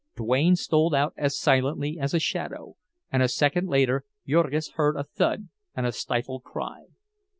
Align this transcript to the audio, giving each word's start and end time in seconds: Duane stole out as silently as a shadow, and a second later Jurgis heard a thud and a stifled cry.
Duane 0.15 0.55
stole 0.55 0.95
out 0.95 1.13
as 1.15 1.37
silently 1.37 1.99
as 1.99 2.11
a 2.15 2.19
shadow, 2.19 2.75
and 3.11 3.21
a 3.21 3.27
second 3.27 3.67
later 3.67 4.03
Jurgis 4.27 4.71
heard 4.71 4.95
a 4.97 5.03
thud 5.03 5.49
and 5.75 5.85
a 5.85 5.91
stifled 5.91 6.43
cry. 6.43 6.85